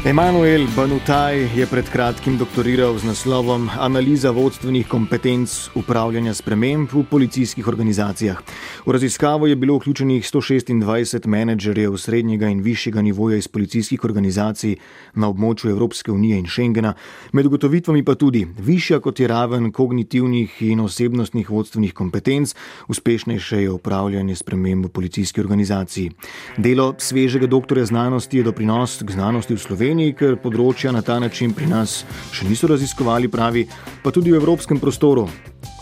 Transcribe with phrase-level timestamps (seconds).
[0.00, 7.68] Emanuel Banutaj je pred kratkim doktoriral z naslovom Analiza vodstvenih kompetenc upravljanja sprememb v policijskih
[7.68, 8.40] organizacijah.
[8.86, 14.76] V raziskavo je bilo vključenih 126 menedžerjev srednjega in višjega nivoja iz policijskih organizacij
[15.14, 16.94] na območju Evropske unije in Schengena,
[17.32, 22.54] med ugotovitvami pa tudi višja kot je raven kognitivnih in osebnostnih vodstvenih kompetenc,
[22.88, 26.10] uspešnejše je upravljanje sprememb v policijski organizaciji.
[26.56, 29.89] Delo svežega doktorja znanosti je doprinos k znanosti v Sloveniji.
[29.90, 33.64] Sloveniji, ker področja na ta način pri nas še niso raziskovali, pravi,
[34.04, 35.24] pa tudi v evropskem prostoru.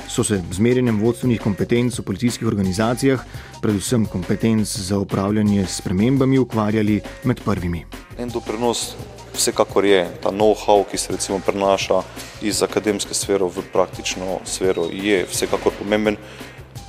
[0.09, 3.21] So se z merjenjem vodstvenih kompetenc v policijskih organizacijah,
[3.61, 7.83] predvsem kompetenc za upravljanje s premembami, ukvarjali med prvimi.
[8.17, 8.95] En doprinos,
[9.37, 12.01] vsekakor je ta know-how, ki se recimo prenaša
[12.41, 16.17] iz akademske sfere v praktično sfero, je vsekakor pomemben.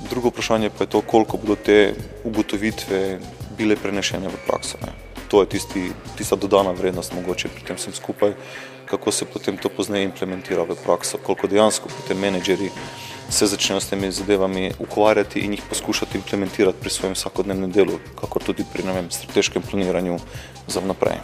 [0.08, 1.92] Drugo vprašanje pa je to, koliko bodo te
[2.24, 3.04] ugotovitve
[3.60, 4.80] bile prenešene v prakso.
[4.80, 4.99] Ne
[5.30, 8.34] to je tisti, tista dodana vrednost mogoče pri tem vsem skupaj,
[8.90, 12.70] kako se potem to pozneje implementira v prakso, koliko dejansko potem menedžeri
[13.30, 18.38] se začnejo s temi zadevami ukvarjati in jih poskušati implementirati pri svojem vsakodnevnem delu, kako
[18.38, 20.18] tudi pri vem, strateškem planiranju
[20.66, 21.18] za vnaprej.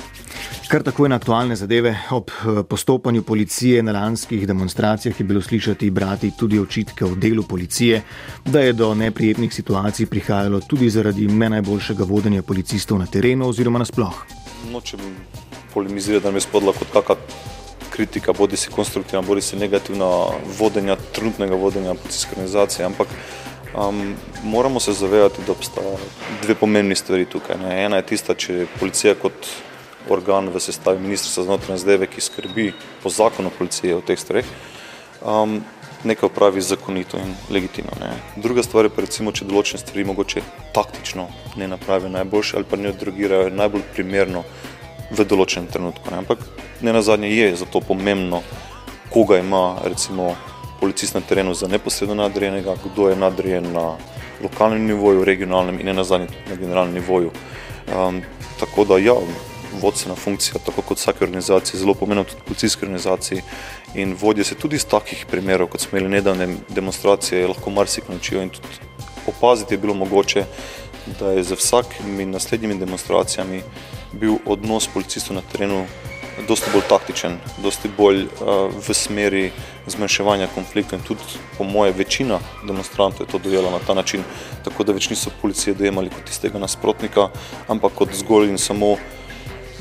[0.68, 1.94] Kar tako in aktualne zadeve.
[2.10, 7.42] Ob eh, postopanju policije na lanskih demonstracijah je bilo slišati brati tudi očitke o delu
[7.42, 8.02] policije,
[8.44, 13.78] da je do neprijetnih situacij prihajalo tudi zaradi ne najboljšega vodenja policistov na terenu oziroma
[13.78, 14.24] nasploh.
[14.70, 15.00] Nočem
[15.74, 17.55] polemizirati, da me spodla kot kakšna
[17.96, 20.08] kritika, bodi si konstruktivna, bodi si negativna
[20.58, 23.08] vodenja, trenutnega vodenja policijske organizacije, ampak
[23.74, 25.96] um, moramo se zavedati, da obstaja
[26.42, 27.56] dve pomembni stvari tukaj.
[27.62, 27.84] Ne.
[27.84, 29.48] Ena je tista, če policija kot
[30.10, 34.46] organ v sestavi ministrstva za notranje zadeve, ki skrbi po zakonu policije o teh stvareh,
[35.22, 35.58] um,
[36.04, 37.96] nekaj pravi zakonito in legitimno.
[38.00, 38.12] Ne.
[38.36, 40.42] Druga stvar je pa recimo, če določene stvari mogoče
[40.76, 44.44] taktično ne napravijo najboljše ali pa ne odrogirajo najbolj primerno
[45.10, 46.10] v določenem trenutku.
[46.10, 46.22] Ne.
[46.24, 46.42] Ampak
[46.82, 48.42] ne na zadnje je zato pomembno,
[49.10, 50.34] koga ima recimo
[50.80, 53.96] policist na terenu za neposredno nadrejenega, kdo je nadrejen na
[54.42, 57.30] lokalnem nivoju, regionalnem in ne na zadnje na generalnem nivoju.
[57.86, 58.22] Um,
[58.60, 59.14] tako da ja,
[59.80, 63.42] vodstvena funkcija, tako kot vsake organizacije, zelo pomembna tudi policijske organizacije
[63.94, 68.42] in vodje se tudi iz takih primerov, kot smo imeli nedavne demonstracije, lahko marsikaj naučijo
[68.42, 68.68] in tudi
[69.26, 70.44] opaziti je bilo mogoče,
[71.20, 73.62] da je za vsakimi naslednjimi demonstracijami
[74.16, 75.84] bil odnos policistov na terenu
[76.48, 79.44] dosti bolj taktičen, dosti bolj uh, v smeri
[79.88, 84.24] zmanjševanja konfliktov in tudi po moje večina demonstrantov je to dojela na ta način,
[84.64, 87.30] tako da več niso policije dojemali kot tistega nasprotnika,
[87.68, 88.96] ampak kot zgolj in samo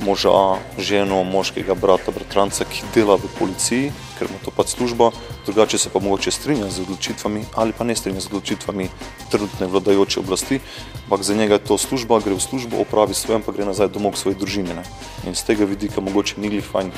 [0.03, 5.11] moža, ženo, moškega brata, bratranca, ki dela v policiji, ker ima to pač služba,
[5.45, 8.89] drugače se pa mogoče strinja z odločitvami ali pa ne strinja z odločitvami
[9.31, 10.59] trenutne vladajoče oblasti,
[11.05, 14.15] ampak za njega je to služba, gre v službo, opravi svoje, pa gre nazaj domov
[14.15, 14.75] k svoji družini.
[14.75, 14.83] Ne?
[15.27, 16.91] In z tega vidika mogoče ni glifajn,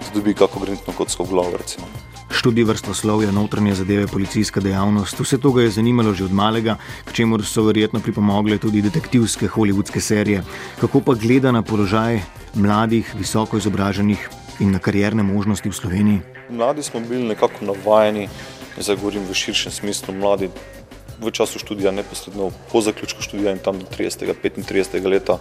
[0.00, 1.88] da dobi kako granitno kocko v glavo, recimo
[2.38, 5.20] študij vrstoslovja, notranje zadeve, policijska dejavnost.
[5.20, 9.48] Vse to ga je zanimalo že od malega, k čemu so verjetno pripomogle tudi detektivske
[9.48, 10.44] hollywoodske serije.
[10.80, 12.20] Kako pa gleda na položaj
[12.54, 14.28] mladih, visoko izobraženih
[14.60, 16.20] in na karierne možnosti v Sloveniji?
[16.50, 18.28] Mladi smo bili nekako navajeni,
[18.78, 20.50] zdaj govorim v širšem smislu, mladi
[21.20, 24.34] v času študija, neposredno po zaključku študija in tam do 30.
[24.42, 25.06] 35.
[25.06, 25.38] leta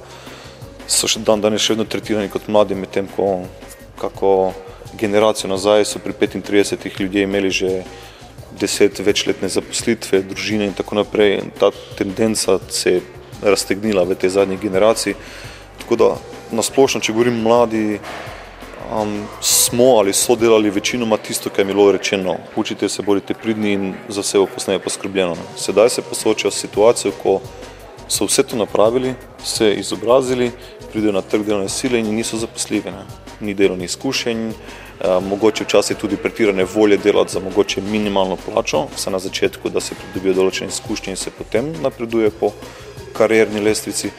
[0.87, 3.45] so še dan danes še vedno tretirani kot mladi, medtem ko
[3.99, 4.53] kako
[4.97, 7.83] generacijo nazaj so pri 35 ljudje imeli že
[8.59, 11.41] deset večletne zaposlitve, družine in tako naprej.
[11.59, 13.01] Ta tendenca se je
[13.41, 15.15] raztegnila v tej zadnji generaciji.
[15.77, 16.09] Tako da
[16.51, 17.99] nasplošno, če govorim mladi,
[18.91, 22.37] um, smo ali so delali večinoma tisto, kar je bilo rečeno.
[22.55, 25.35] Učite se, bodite pridni in za vse bo posneje poskrbljeno.
[25.57, 27.39] Sedaj se posločajo situacijo, ko
[28.07, 29.13] so vse to napravili,
[29.43, 30.51] se izobrazili,
[30.91, 32.91] pridejo na trg delovne sile in niso zaposljivi.
[32.91, 33.03] Ne.
[33.39, 34.51] Ni delovnih izkušenj,
[34.97, 39.79] Eh, mogoče včasih tudi pretirane volje delati za mogoče minimalno plačo, vse na začetku, da
[39.79, 42.49] se pridobijo določene izkušnje in se potem napreduje po
[43.13, 44.09] karierni lestvici.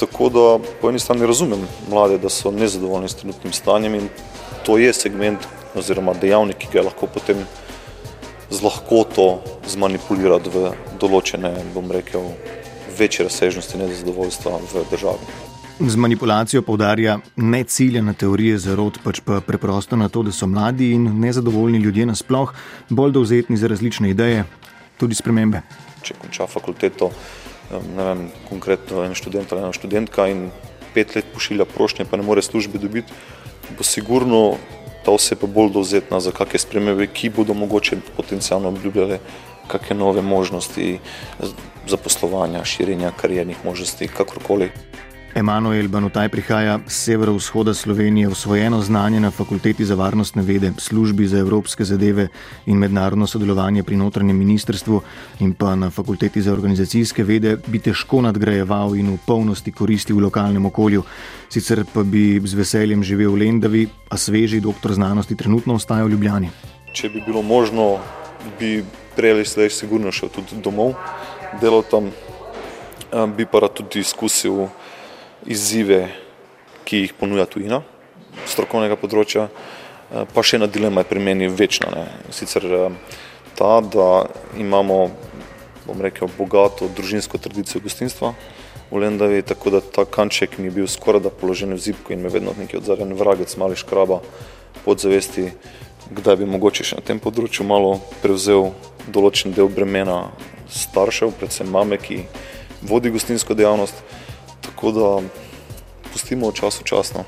[0.00, 0.46] Tako da
[0.80, 4.08] po eni strani razumem mlade, da so nezadovoljni s trenutnim stanjem in
[4.66, 7.40] to je segment oziroma dejavnik, ki ga lahko potem
[8.50, 10.70] z lahkoto zmanipulirati v
[11.00, 12.28] določene, bom rekel,
[12.98, 15.34] večje razsežnosti nezadovoljstva v državi.
[15.80, 20.46] Z manipulacijo povdarja ne cilja na teorije zarod, pač pa preprosto na to, da so
[20.48, 22.54] mladi in nezadovoljni ljudje nasploh
[22.88, 24.46] bolj dovzetni za različne ideje,
[24.96, 25.60] tudi spremembe.
[26.02, 27.10] Če konča fakulteto,
[27.70, 30.50] ne vem, konkretno en študent ali ena študentka in
[30.94, 33.12] pet let pošilja prošnje, pa ne more službe dobiti,
[33.76, 34.56] bo sigurno
[35.04, 39.18] ta oseba bolj dovzetna za kakšne spremembe, ki bodo mogoče potencialno obljubljale
[39.66, 40.98] kakšne nove možnosti
[41.86, 44.70] zaposlovanja, širjenja kariernih možnosti, kakorkoli.
[45.36, 51.38] Emanuel Banutaj prihaja z severovzhoda Slovenije, usvojeno znanje na Fakulteti za varnostne vede, službi za
[51.38, 52.28] evropske zadeve
[52.66, 55.00] in mednarodno sodelovanje pri notranjem ministrstvu
[55.40, 60.24] in pa na Fakulteti za organizacijske vede bi težko nadgrajeval in v polnosti koristil v
[60.24, 61.02] lokalnem okolju.
[61.48, 66.16] Sicer pa bi z veseljem živel v Lendavi, a sveži doktor znanosti trenutno ostaja v
[66.16, 66.48] Ljubljani.
[66.92, 67.98] Če bi bilo možno,
[68.58, 68.84] bi
[69.16, 70.96] prej ali slej sigurno šel tudi domov,
[71.60, 72.08] delal tam,
[73.36, 74.68] bi pa tudi izkusil
[75.46, 76.08] izzive,
[76.84, 77.82] ki jih ponuja tujina,
[78.46, 81.90] strokovnega področja, eh, pa še ena dilema je pri meni večna.
[81.94, 82.04] Ne.
[82.30, 82.90] Sicer eh,
[83.54, 84.26] ta, da
[84.58, 85.10] imamo,
[85.86, 88.34] bom rekel, bogato družinsko tradicijo gostinstva
[88.90, 92.22] v Lendavi, tako da ta kanček mi je bil skoraj da položen v zipku in
[92.22, 94.20] me vedno neki odzarjen vragec, mali škraba
[94.84, 95.50] pod zavesti,
[96.10, 98.70] kdaj bi mogoče še na tem področju malo prevzel
[99.10, 100.30] določen del bremena
[100.70, 102.26] staršev, predvsem mame, ki
[102.86, 103.94] vodi gostinsko dejavnost.
[104.76, 105.20] Tako da
[106.12, 107.24] pustimo čas v čas, no.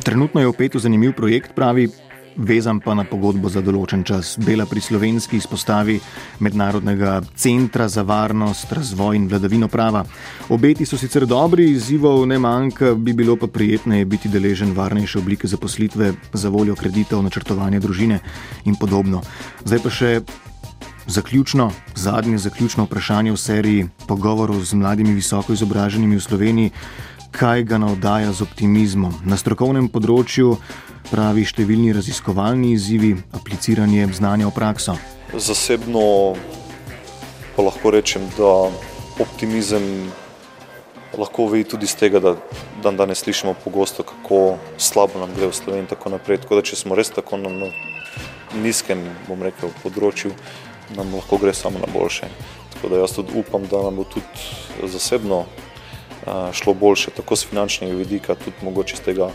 [0.00, 1.88] Trenutno je opet zanimiv projekt, pravi,
[2.36, 4.38] vezan pa na pogodbo za določen čas.
[4.40, 5.98] Dela pri slovenski izpostavi
[6.40, 10.06] Mednarodnega centra za varnost, razvoj in vladavino prava.
[10.48, 15.44] Obeti so sicer dobri, izzivov ne manjka, bi bilo pa prijetneje biti deležen varnejše oblike
[15.44, 18.22] zaposlitve za voljo kreditov, načrtovanja družine
[18.64, 19.20] in podobno.
[19.68, 20.20] Zdaj pa še
[21.10, 26.70] Zaključno, zadnje zaključno vprašanje v seriji pogovorov z mladimi visoko izobraženimi v Sloveniji,
[27.30, 30.52] kaj ga navdaja z optimizmom na strokovnem področju,
[31.10, 34.94] pravi številni raziskovalni izzivi, apliciranje znanja v prakso.
[35.34, 36.06] Zasebno
[37.56, 38.70] pa lahko rečem, da
[39.18, 39.82] optimizem
[41.18, 42.36] lahko vidi tudi iz tega, da
[42.86, 46.44] dan danes slišimo pogosto, kako slabo nam gre v Sloveniji in tako naprej.
[46.46, 47.74] Tako da če smo res tako na, na
[48.62, 50.30] nizkem, bom rekel, področju,
[50.96, 52.26] nam lahko gre samo na boljše.
[52.74, 55.44] Tako da jaz tudi upam, da nam bo tudi zasebno
[56.52, 59.30] šlo boljše, tako z finančnega vidika, tudi mogoče z tega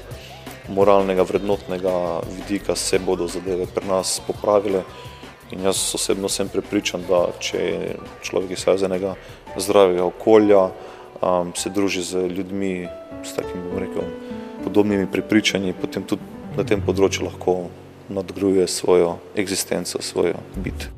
[0.70, 4.84] moralnega, vrednotnega vidika se bodo zadeve pri nas popravile.
[5.52, 9.14] In jaz osebno sem prepričan, da če človek iz enega
[9.58, 10.64] zdravega okolja
[11.22, 12.88] um, se druži z ljudmi
[13.24, 14.10] s takimi, rekel,
[14.64, 16.22] podobnimi prepričanji, potem tudi
[16.58, 17.58] na tem področju lahko
[18.10, 20.95] nadgrajuje svojo eksistenco, svojo bit.